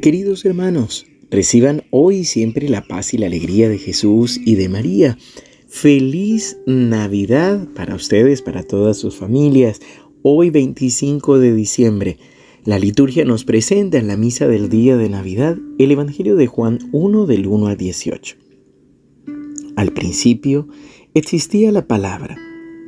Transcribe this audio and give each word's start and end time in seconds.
Queridos 0.00 0.46
hermanos, 0.46 1.04
reciban 1.30 1.82
hoy 1.90 2.24
siempre 2.24 2.70
la 2.70 2.80
paz 2.80 3.12
y 3.12 3.18
la 3.18 3.26
alegría 3.26 3.68
de 3.68 3.76
Jesús 3.76 4.40
y 4.42 4.54
de 4.54 4.70
María. 4.70 5.18
Feliz 5.68 6.56
Navidad 6.64 7.68
para 7.74 7.96
ustedes, 7.96 8.40
para 8.40 8.62
todas 8.62 8.96
sus 8.96 9.16
familias. 9.16 9.82
Hoy 10.22 10.48
25 10.48 11.38
de 11.38 11.52
diciembre, 11.52 12.16
la 12.64 12.78
liturgia 12.78 13.26
nos 13.26 13.44
presenta 13.44 13.98
en 13.98 14.06
la 14.06 14.16
misa 14.16 14.48
del 14.48 14.70
día 14.70 14.96
de 14.96 15.10
Navidad 15.10 15.58
el 15.78 15.90
Evangelio 15.90 16.34
de 16.34 16.46
Juan 16.46 16.78
1 16.92 17.26
del 17.26 17.46
1 17.46 17.66
al 17.66 17.76
18. 17.76 18.36
Al 19.76 19.92
principio 19.92 20.66
existía 21.12 21.72
la 21.72 21.86
palabra, 21.86 22.38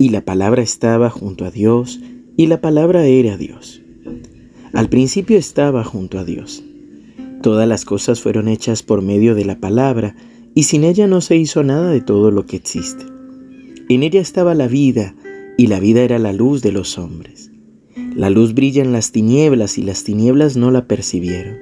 y 0.00 0.08
la 0.08 0.24
palabra 0.24 0.60
estaba 0.60 1.08
junto 1.10 1.44
a 1.44 1.52
Dios, 1.52 2.00
y 2.36 2.48
la 2.48 2.60
palabra 2.60 3.06
era 3.06 3.36
Dios. 3.36 3.80
Al 4.72 4.88
principio 4.88 5.38
estaba 5.38 5.84
junto 5.84 6.18
a 6.18 6.24
Dios. 6.24 6.65
Todas 7.46 7.68
las 7.68 7.84
cosas 7.84 8.20
fueron 8.20 8.48
hechas 8.48 8.82
por 8.82 9.02
medio 9.02 9.36
de 9.36 9.44
la 9.44 9.60
palabra, 9.60 10.16
y 10.56 10.64
sin 10.64 10.82
ella 10.82 11.06
no 11.06 11.20
se 11.20 11.36
hizo 11.36 11.62
nada 11.62 11.92
de 11.92 12.00
todo 12.00 12.32
lo 12.32 12.44
que 12.44 12.56
existe. 12.56 13.04
En 13.88 14.02
ella 14.02 14.20
estaba 14.20 14.52
la 14.56 14.66
vida, 14.66 15.14
y 15.56 15.68
la 15.68 15.78
vida 15.78 16.02
era 16.02 16.18
la 16.18 16.32
luz 16.32 16.60
de 16.60 16.72
los 16.72 16.98
hombres. 16.98 17.52
La 18.16 18.30
luz 18.30 18.52
brilla 18.52 18.82
en 18.82 18.90
las 18.90 19.12
tinieblas, 19.12 19.78
y 19.78 19.82
las 19.82 20.02
tinieblas 20.02 20.56
no 20.56 20.72
la 20.72 20.88
percibieron. 20.88 21.58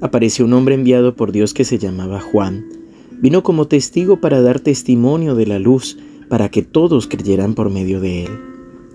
Apareció 0.00 0.46
un 0.46 0.54
hombre 0.54 0.74
enviado 0.74 1.16
por 1.16 1.32
Dios 1.32 1.52
que 1.52 1.64
se 1.64 1.76
llamaba 1.76 2.20
Juan. 2.20 2.64
Vino 3.20 3.42
como 3.42 3.68
testigo 3.68 4.22
para 4.22 4.40
dar 4.40 4.58
testimonio 4.58 5.34
de 5.34 5.48
la 5.48 5.58
luz, 5.58 5.98
para 6.30 6.48
que 6.48 6.62
todos 6.62 7.06
creyeran 7.08 7.54
por 7.54 7.68
medio 7.68 8.00
de 8.00 8.24
él. 8.24 8.30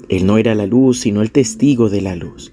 Él 0.09 0.25
no 0.25 0.39
era 0.39 0.55
la 0.55 0.66
luz, 0.66 1.02
sino 1.02 1.22
el 1.22 1.31
testigo 1.31 1.91
de 1.91 2.02
la 2.02 2.16
luz. 2.16 2.52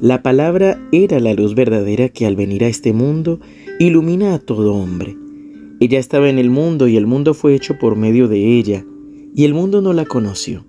La 0.00 0.22
palabra 0.22 0.80
era 0.92 1.18
la 1.18 1.34
luz 1.34 1.56
verdadera 1.56 2.08
que 2.08 2.24
al 2.24 2.36
venir 2.36 2.62
a 2.62 2.68
este 2.68 2.92
mundo 2.92 3.40
ilumina 3.80 4.32
a 4.32 4.38
todo 4.38 4.74
hombre. 4.74 5.16
Ella 5.80 5.98
estaba 5.98 6.28
en 6.28 6.38
el 6.38 6.50
mundo 6.50 6.86
y 6.86 6.96
el 6.96 7.08
mundo 7.08 7.34
fue 7.34 7.56
hecho 7.56 7.80
por 7.80 7.96
medio 7.96 8.28
de 8.28 8.58
ella, 8.58 8.84
y 9.34 9.44
el 9.44 9.54
mundo 9.54 9.82
no 9.82 9.92
la 9.92 10.04
conoció. 10.04 10.64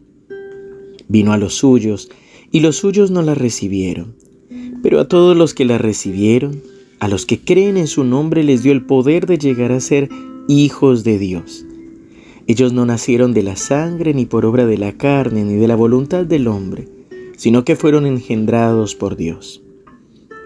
Vino 1.07 1.31
a 1.31 1.37
los 1.37 1.53
suyos, 1.53 2.09
y 2.51 2.61
los 2.61 2.77
suyos 2.77 3.11
no 3.11 3.21
la 3.21 3.35
recibieron. 3.35 4.15
Pero 4.81 4.99
a 4.99 5.07
todos 5.07 5.37
los 5.37 5.53
que 5.53 5.65
la 5.65 5.77
recibieron, 5.77 6.63
a 6.99 7.07
los 7.07 7.27
que 7.27 7.39
creen 7.39 7.77
en 7.77 7.87
su 7.87 8.05
nombre, 8.05 8.43
les 8.43 8.63
dio 8.63 8.71
el 8.71 8.83
poder 8.83 9.27
de 9.27 9.37
llegar 9.37 9.71
a 9.71 9.79
ser 9.79 10.09
hijos 10.47 11.03
de 11.03 11.19
Dios. 11.19 11.67
Ellos 12.47 12.73
no 12.73 12.83
nacieron 12.87 13.35
de 13.35 13.43
la 13.43 13.57
sangre, 13.57 14.15
ni 14.15 14.25
por 14.25 14.43
obra 14.43 14.65
de 14.65 14.79
la 14.79 14.93
carne, 14.93 15.43
ni 15.43 15.53
de 15.53 15.67
la 15.67 15.75
voluntad 15.75 16.25
del 16.25 16.47
hombre 16.47 16.87
sino 17.39 17.63
que 17.63 17.77
fueron 17.77 18.05
engendrados 18.05 18.95
por 18.95 19.15
Dios. 19.15 19.63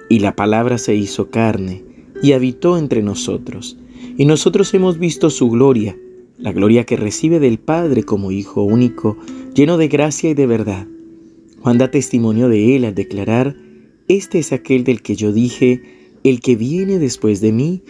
Y 0.09 0.19
la 0.19 0.35
palabra 0.35 0.77
se 0.77 0.93
hizo 0.93 1.31
carne 1.31 1.83
y 2.21 2.33
habitó 2.33 2.77
entre 2.77 3.01
nosotros, 3.01 3.79
y 4.15 4.25
nosotros 4.25 4.71
hemos 4.75 4.99
visto 4.99 5.31
su 5.31 5.49
gloria, 5.49 5.97
la 6.37 6.51
gloria 6.51 6.83
que 6.83 6.95
recibe 6.95 7.39
del 7.39 7.57
Padre 7.57 8.03
como 8.03 8.31
Hijo 8.31 8.61
único, 8.61 9.17
lleno 9.55 9.77
de 9.77 9.87
gracia 9.87 10.29
y 10.29 10.33
de 10.35 10.45
verdad. 10.45 10.87
Juan 11.61 11.79
da 11.79 11.89
testimonio 11.89 12.47
de 12.47 12.75
él 12.75 12.85
al 12.85 12.93
declarar, 12.93 13.57
Este 14.07 14.37
es 14.37 14.53
aquel 14.53 14.83
del 14.83 15.01
que 15.01 15.15
yo 15.15 15.33
dije, 15.33 15.81
el 16.23 16.41
que 16.41 16.55
viene 16.55 16.99
después 16.99 17.41
de 17.41 17.53
mí, 17.53 17.81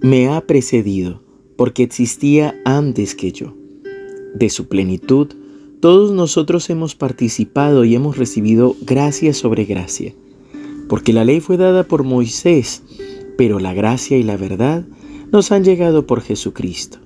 me 0.00 0.28
ha 0.28 0.40
precedido, 0.40 1.22
porque 1.56 1.82
existía 1.82 2.58
antes 2.64 3.14
que 3.14 3.32
yo. 3.32 3.54
De 4.34 4.48
su 4.48 4.68
plenitud, 4.68 5.34
todos 5.80 6.12
nosotros 6.12 6.70
hemos 6.70 6.94
participado 6.94 7.84
y 7.84 7.94
hemos 7.94 8.16
recibido 8.16 8.76
gracia 8.82 9.34
sobre 9.34 9.64
gracia, 9.64 10.14
porque 10.88 11.12
la 11.12 11.24
ley 11.24 11.40
fue 11.40 11.56
dada 11.56 11.84
por 11.84 12.02
Moisés, 12.02 12.82
pero 13.36 13.58
la 13.58 13.74
gracia 13.74 14.16
y 14.16 14.22
la 14.22 14.36
verdad 14.36 14.86
nos 15.32 15.52
han 15.52 15.64
llegado 15.64 16.06
por 16.06 16.22
Jesucristo. 16.22 16.98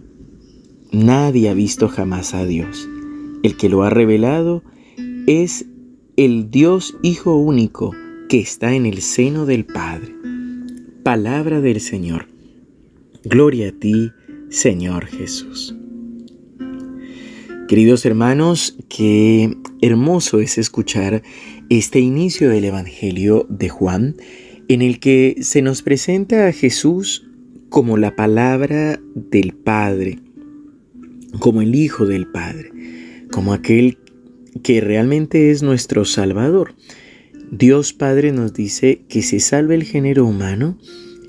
Nadie 0.92 1.48
ha 1.48 1.54
visto 1.54 1.88
jamás 1.88 2.34
a 2.34 2.44
Dios. 2.44 2.88
El 3.42 3.56
que 3.56 3.68
lo 3.68 3.82
ha 3.82 3.90
revelado 3.90 4.62
es 5.26 5.66
el 6.16 6.50
Dios 6.50 6.96
Hijo 7.02 7.36
único 7.36 7.92
que 8.28 8.40
está 8.40 8.74
en 8.74 8.86
el 8.86 9.00
seno 9.00 9.46
del 9.46 9.64
Padre. 9.64 10.14
Palabra 11.02 11.60
del 11.60 11.80
Señor. 11.80 12.26
Gloria 13.24 13.68
a 13.68 13.72
ti, 13.72 14.10
Señor 14.50 15.06
Jesús. 15.06 15.74
Queridos 17.70 18.04
hermanos, 18.04 18.76
qué 18.88 19.56
hermoso 19.80 20.40
es 20.40 20.58
escuchar 20.58 21.22
este 21.68 22.00
inicio 22.00 22.50
del 22.50 22.64
Evangelio 22.64 23.46
de 23.48 23.68
Juan, 23.68 24.16
en 24.66 24.82
el 24.82 24.98
que 24.98 25.36
se 25.42 25.62
nos 25.62 25.80
presenta 25.82 26.48
a 26.48 26.52
Jesús 26.52 27.28
como 27.68 27.96
la 27.96 28.16
palabra 28.16 28.98
del 29.14 29.52
Padre, 29.54 30.18
como 31.38 31.62
el 31.62 31.76
Hijo 31.76 32.06
del 32.06 32.26
Padre, 32.26 32.72
como 33.30 33.52
aquel 33.52 33.98
que 34.64 34.80
realmente 34.80 35.52
es 35.52 35.62
nuestro 35.62 36.04
Salvador. 36.04 36.74
Dios 37.52 37.92
Padre 37.92 38.32
nos 38.32 38.52
dice 38.52 39.02
que 39.08 39.22
se 39.22 39.38
salve 39.38 39.76
el 39.76 39.84
género 39.84 40.26
humano 40.26 40.76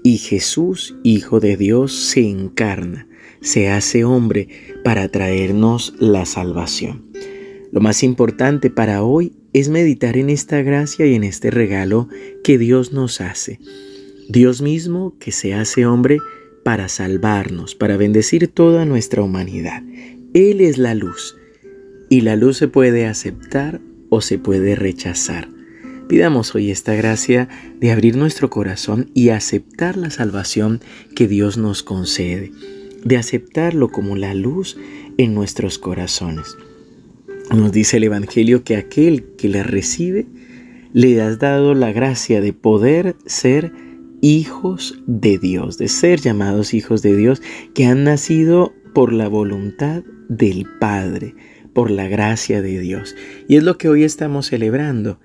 y 0.04 0.18
Jesús, 0.18 0.96
Hijo 1.04 1.40
de 1.40 1.58
Dios, 1.58 1.94
se 1.94 2.28
encarna 2.28 3.08
se 3.42 3.70
hace 3.70 4.06
hombre 4.06 4.48
para 4.84 5.10
traernos 5.10 5.96
la 6.00 6.26
salvación. 6.26 7.12
Lo 7.72 7.82
más 7.82 8.04
importante 8.04 8.70
para 8.70 9.04
hoy 9.04 9.34
es 9.54 9.70
meditar 9.70 10.18
en 10.18 10.30
esta 10.30 10.62
gracia 10.62 11.06
y 11.06 11.16
en 11.16 11.24
este 11.24 11.52
regalo 11.52 12.08
que 12.44 12.58
Dios 12.58 12.94
nos 12.94 13.20
hace. 13.20 13.60
Dios 14.30 14.62
mismo 14.62 15.18
que 15.20 15.32
se 15.32 15.54
hace 15.54 15.86
hombre 15.86 16.20
para 16.64 16.88
salvarnos, 16.88 17.76
para 17.76 17.98
bendecir 17.98 18.48
toda 18.48 18.86
nuestra 18.86 19.24
humanidad. 19.24 19.84
Él 20.34 20.62
es 20.62 20.78
la 20.78 20.94
luz 20.94 21.36
y 22.10 22.22
la 22.22 22.36
luz 22.36 22.58
se 22.58 22.68
puede 22.68 23.08
aceptar 23.08 23.82
o 24.10 24.22
se 24.22 24.38
puede 24.38 24.76
rechazar. 24.76 25.50
Pidamos 26.12 26.56
hoy 26.56 26.72
esta 26.72 26.94
gracia 26.94 27.48
de 27.80 27.90
abrir 27.90 28.18
nuestro 28.18 28.50
corazón 28.50 29.10
y 29.14 29.30
aceptar 29.30 29.96
la 29.96 30.10
salvación 30.10 30.82
que 31.16 31.26
Dios 31.26 31.58
nos 31.58 31.84
concede 31.84 32.52
de 33.06 33.16
aceptarlo 33.16 33.94
como 33.94 34.18
la 34.18 34.34
luz 34.34 34.78
en 35.18 35.34
nuestros 35.34 35.80
corazones. 35.80 36.58
Nos 37.56 37.72
dice 37.72 37.96
el 37.96 38.04
Evangelio 38.04 38.66
que 38.66 38.76
aquel 38.76 39.24
que 39.38 39.48
le 39.48 39.64
recibe, 39.64 40.28
le 40.92 41.22
has 41.22 41.40
dado 41.40 41.76
la 41.76 41.94
gracia 41.94 42.42
de 42.42 42.52
poder 42.52 43.16
ser 43.26 43.72
hijos 44.20 45.02
de 45.08 45.38
Dios, 45.38 45.78
de 45.78 45.88
ser 45.88 46.20
llamados 46.20 46.74
hijos 46.74 47.02
de 47.02 47.16
Dios, 47.16 47.42
que 47.74 47.86
han 47.86 48.04
nacido 48.04 48.74
por 48.94 49.14
la 49.14 49.30
voluntad 49.30 50.04
del 50.28 50.66
Padre, 50.78 51.36
por 51.72 51.90
la 51.90 52.10
gracia 52.10 52.62
de 52.62 52.82
Dios. 52.82 53.16
Y 53.48 53.56
es 53.56 53.64
lo 53.64 53.78
que 53.78 53.88
hoy 53.88 54.04
estamos 54.04 54.48
celebrando. 54.48 55.22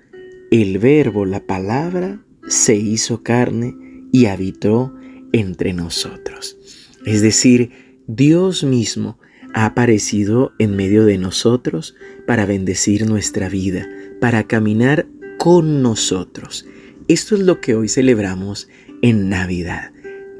El 0.49 0.77
verbo, 0.77 1.25
la 1.25 1.45
palabra, 1.45 2.21
se 2.47 2.75
hizo 2.75 3.21
carne 3.21 3.75
y 4.13 4.27
habitó 4.27 4.95
entre 5.33 5.73
nosotros. 5.73 6.57
Es 7.05 7.21
decir, 7.21 7.71
Dios 8.07 8.63
mismo 8.63 9.19
ha 9.53 9.65
aparecido 9.65 10.53
en 10.57 10.77
medio 10.77 11.03
de 11.03 11.17
nosotros 11.17 11.95
para 12.25 12.45
bendecir 12.45 13.05
nuestra 13.05 13.49
vida, 13.49 13.89
para 14.21 14.43
caminar 14.47 15.07
con 15.37 15.81
nosotros. 15.81 16.65
Esto 17.09 17.35
es 17.35 17.41
lo 17.41 17.59
que 17.59 17.75
hoy 17.75 17.89
celebramos 17.89 18.69
en 19.01 19.27
Navidad. 19.27 19.91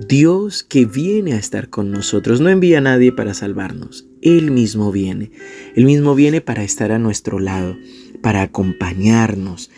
Dios 0.08 0.64
que 0.64 0.86
viene 0.86 1.34
a 1.34 1.38
estar 1.38 1.70
con 1.70 1.92
nosotros 1.92 2.40
no 2.40 2.50
envía 2.50 2.78
a 2.78 2.82
nadie 2.82 3.12
para 3.12 3.34
salvarnos. 3.34 4.08
Él 4.22 4.52
mismo 4.52 4.92
viene. 4.92 5.32
Él 5.76 5.86
mismo 5.86 6.16
viene 6.16 6.40
para 6.40 6.64
estar 6.64 6.92
a 6.92 7.00
nuestro 7.00 7.40
lado, 7.40 7.76
para 8.22 8.44
acompañarnos. 8.44 9.72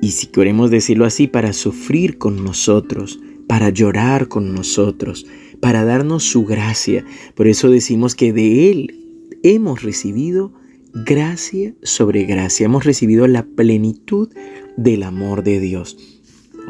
Y 0.00 0.12
si 0.12 0.28
queremos 0.28 0.70
decirlo 0.70 1.04
así, 1.04 1.26
para 1.26 1.52
sufrir 1.52 2.18
con 2.18 2.44
nosotros, 2.44 3.20
para 3.46 3.70
llorar 3.70 4.28
con 4.28 4.54
nosotros, 4.54 5.26
para 5.60 5.84
darnos 5.84 6.24
su 6.24 6.44
gracia. 6.44 7.04
Por 7.34 7.48
eso 7.48 7.70
decimos 7.70 8.14
que 8.14 8.32
de 8.32 8.70
Él 8.70 9.28
hemos 9.42 9.82
recibido 9.82 10.52
gracia 10.92 11.74
sobre 11.82 12.24
gracia, 12.24 12.66
hemos 12.66 12.84
recibido 12.84 13.26
la 13.26 13.44
plenitud 13.44 14.28
del 14.76 15.02
amor 15.02 15.42
de 15.42 15.60
Dios. 15.60 15.96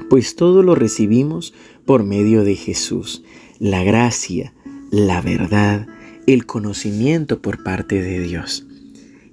Pues 0.09 0.37
todo 0.37 0.63
lo 0.63 0.75
recibimos 0.75 1.53
por 1.85 2.05
medio 2.05 2.45
de 2.45 2.55
Jesús, 2.55 3.25
la 3.59 3.83
gracia, 3.83 4.55
la 4.91 5.21
verdad, 5.21 5.87
el 6.27 6.47
conocimiento 6.47 7.43
por 7.43 7.63
parte 7.63 8.01
de 8.01 8.21
Dios. 8.21 8.67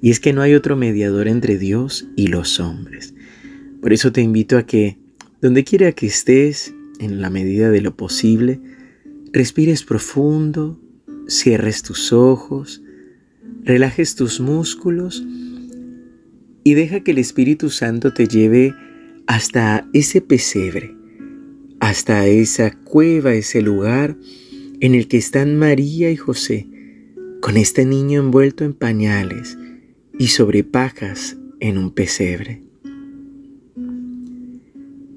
Y 0.02 0.12
es 0.12 0.20
que 0.20 0.34
no 0.34 0.42
hay 0.42 0.54
otro 0.54 0.76
mediador 0.76 1.28
entre 1.28 1.58
Dios 1.58 2.08
y 2.16 2.28
los 2.28 2.60
hombres. 2.60 3.14
Por 3.86 3.94
eso 3.94 4.12
te 4.12 4.22
invito 4.22 4.58
a 4.58 4.66
que, 4.66 4.98
donde 5.42 5.64
quiera 5.64 5.92
que 5.92 6.08
estés, 6.08 6.74
en 7.00 7.22
la 7.22 7.30
medida 7.30 7.70
de 7.70 7.82
lo 7.82 7.96
posible, 7.96 8.60
respires 9.32 9.84
profundo, 9.84 10.80
cierres 11.28 11.84
tus 11.84 12.12
ojos, 12.12 12.82
relajes 13.64 14.16
tus 14.16 14.40
músculos 14.40 15.24
y 16.64 16.74
deja 16.74 17.02
que 17.02 17.12
el 17.12 17.20
Espíritu 17.20 17.70
Santo 17.70 18.12
te 18.12 18.28
lleve 18.28 18.74
hasta 19.28 19.88
ese 19.94 20.20
pesebre, 20.20 20.96
hasta 21.80 22.26
esa 22.26 22.72
cueva, 22.72 23.36
ese 23.36 23.62
lugar 23.62 24.18
en 24.80 24.96
el 24.96 25.08
que 25.08 25.18
están 25.18 25.60
María 25.60 26.10
y 26.10 26.16
José, 26.16 26.68
con 27.40 27.56
este 27.56 27.86
niño 27.86 28.20
envuelto 28.20 28.64
en 28.64 28.74
pañales 28.74 29.60
y 30.18 30.30
sobre 30.30 30.64
pajas 30.64 31.38
en 31.60 31.78
un 31.78 31.92
pesebre. 31.92 32.65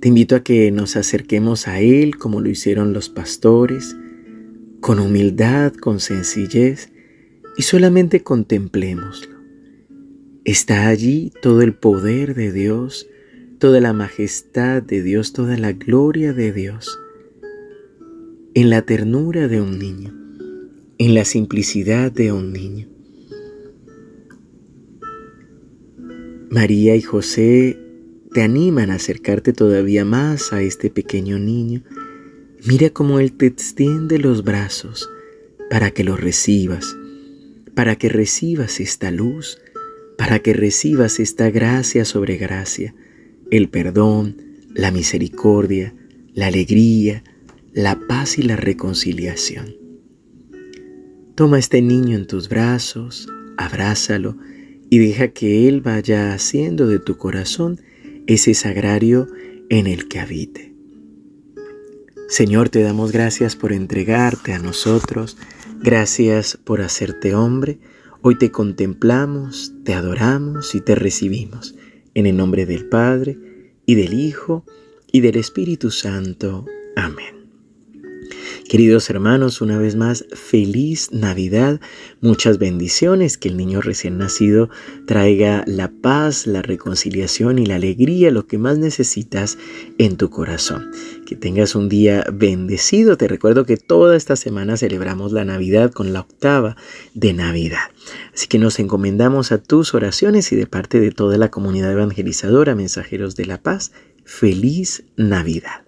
Te 0.00 0.06
invito 0.08 0.36
a 0.36 0.44
que 0.44 0.70
nos 0.70 0.96
acerquemos 0.96 1.66
a 1.66 1.80
Él 1.80 2.18
como 2.18 2.40
lo 2.40 2.48
hicieron 2.48 2.92
los 2.92 3.08
pastores, 3.08 3.96
con 4.80 5.00
humildad, 5.00 5.72
con 5.74 5.98
sencillez, 5.98 6.92
y 7.56 7.62
solamente 7.62 8.22
contemplémoslo. 8.22 9.36
Está 10.44 10.86
allí 10.86 11.32
todo 11.42 11.62
el 11.62 11.74
poder 11.74 12.36
de 12.36 12.52
Dios, 12.52 13.08
toda 13.58 13.80
la 13.80 13.92
majestad 13.92 14.82
de 14.82 15.02
Dios, 15.02 15.32
toda 15.32 15.58
la 15.58 15.72
gloria 15.72 16.32
de 16.32 16.52
Dios, 16.52 16.96
en 18.54 18.70
la 18.70 18.82
ternura 18.82 19.48
de 19.48 19.60
un 19.60 19.80
niño, 19.80 20.14
en 20.98 21.14
la 21.14 21.24
simplicidad 21.24 22.12
de 22.12 22.30
un 22.30 22.52
niño. 22.52 22.86
María 26.50 26.94
y 26.94 27.02
José 27.02 27.87
te 28.38 28.44
animan 28.44 28.92
a 28.92 28.94
acercarte 28.94 29.52
todavía 29.52 30.04
más 30.04 30.52
a 30.52 30.62
este 30.62 30.90
pequeño 30.90 31.40
niño. 31.40 31.82
Mira 32.64 32.90
cómo 32.90 33.18
Él 33.18 33.32
te 33.32 33.46
extiende 33.46 34.20
los 34.20 34.44
brazos 34.44 35.10
para 35.70 35.90
que 35.90 36.04
lo 36.04 36.16
recibas, 36.16 36.96
para 37.74 37.96
que 37.96 38.08
recibas 38.08 38.78
esta 38.78 39.10
luz, 39.10 39.58
para 40.16 40.38
que 40.38 40.52
recibas 40.52 41.18
esta 41.18 41.50
gracia 41.50 42.04
sobre 42.04 42.36
gracia, 42.36 42.94
el 43.50 43.70
perdón, 43.70 44.36
la 44.72 44.92
misericordia, 44.92 45.92
la 46.32 46.46
alegría, 46.46 47.24
la 47.72 47.98
paz 48.06 48.38
y 48.38 48.42
la 48.42 48.54
reconciliación. 48.54 49.74
Toma 51.34 51.58
este 51.58 51.82
niño 51.82 52.16
en 52.16 52.28
tus 52.28 52.48
brazos, 52.48 53.28
abrázalo 53.56 54.38
y 54.90 54.98
deja 54.98 55.26
que 55.26 55.66
Él 55.68 55.80
vaya 55.80 56.32
haciendo 56.34 56.86
de 56.86 57.00
tu 57.00 57.16
corazón 57.16 57.80
ese 58.28 58.54
sagrario 58.54 59.26
en 59.70 59.88
el 59.88 60.06
que 60.06 60.20
habite. 60.20 60.74
Señor, 62.28 62.68
te 62.68 62.82
damos 62.82 63.10
gracias 63.10 63.56
por 63.56 63.72
entregarte 63.72 64.52
a 64.52 64.58
nosotros, 64.58 65.38
gracias 65.80 66.58
por 66.62 66.82
hacerte 66.82 67.34
hombre. 67.34 67.80
Hoy 68.20 68.36
te 68.36 68.50
contemplamos, 68.50 69.72
te 69.82 69.94
adoramos 69.94 70.74
y 70.74 70.82
te 70.82 70.94
recibimos. 70.94 71.74
En 72.14 72.26
el 72.26 72.36
nombre 72.36 72.66
del 72.66 72.86
Padre, 72.86 73.38
y 73.86 73.94
del 73.94 74.12
Hijo, 74.12 74.64
y 75.10 75.20
del 75.20 75.36
Espíritu 75.36 75.90
Santo. 75.90 76.66
Amén. 76.96 77.37
Queridos 78.68 79.08
hermanos, 79.08 79.62
una 79.62 79.78
vez 79.78 79.96
más, 79.96 80.26
feliz 80.34 81.10
Navidad, 81.10 81.80
muchas 82.20 82.58
bendiciones, 82.58 83.38
que 83.38 83.48
el 83.48 83.56
niño 83.56 83.80
recién 83.80 84.18
nacido 84.18 84.68
traiga 85.06 85.64
la 85.66 85.90
paz, 85.90 86.46
la 86.46 86.60
reconciliación 86.60 87.58
y 87.58 87.64
la 87.64 87.76
alegría, 87.76 88.30
lo 88.30 88.46
que 88.46 88.58
más 88.58 88.76
necesitas 88.76 89.56
en 89.96 90.18
tu 90.18 90.28
corazón. 90.28 90.90
Que 91.24 91.34
tengas 91.34 91.74
un 91.74 91.88
día 91.88 92.26
bendecido. 92.30 93.16
Te 93.16 93.26
recuerdo 93.26 93.64
que 93.64 93.78
toda 93.78 94.14
esta 94.14 94.36
semana 94.36 94.76
celebramos 94.76 95.32
la 95.32 95.46
Navidad 95.46 95.90
con 95.90 96.12
la 96.12 96.20
octava 96.20 96.76
de 97.14 97.32
Navidad. 97.32 97.88
Así 98.34 98.48
que 98.48 98.58
nos 98.58 98.78
encomendamos 98.80 99.50
a 99.50 99.62
tus 99.62 99.94
oraciones 99.94 100.52
y 100.52 100.56
de 100.56 100.66
parte 100.66 101.00
de 101.00 101.10
toda 101.10 101.38
la 101.38 101.50
comunidad 101.50 101.92
evangelizadora, 101.92 102.74
mensajeros 102.74 103.34
de 103.34 103.46
la 103.46 103.62
paz, 103.62 103.92
feliz 104.26 105.04
Navidad. 105.16 105.87